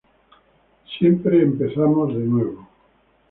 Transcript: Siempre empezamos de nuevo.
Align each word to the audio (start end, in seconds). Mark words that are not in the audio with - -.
Siempre 0.97 1.43
empezamos 1.43 2.15
de 2.15 2.21
nuevo. 2.23 2.67